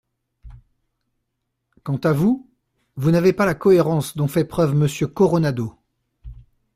Quant 1.83 1.97
à 2.03 2.11
vous, 2.11 2.49
vous 2.95 3.11
n’avez 3.11 3.33
pas 3.33 3.45
la 3.45 3.53
cohérence 3.53 4.17
dont 4.17 4.27
fait 4.27 4.45
preuve 4.45 4.73
Monsieur 4.73 5.05
Coronado. 5.05 5.77